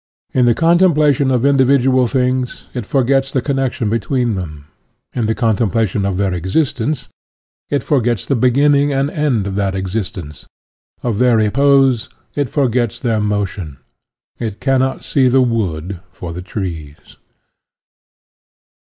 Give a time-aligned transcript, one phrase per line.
[0.33, 4.65] In the contemplation of individual things, it forgets the connection between them;
[5.13, 7.07] in the contemplation of their exist ence,
[7.69, 10.47] it forgets the beginning and end of that existence;
[11.03, 13.77] of their repose, it forgets their motion.
[14.39, 17.17] It cannot see the wood fcL the trees.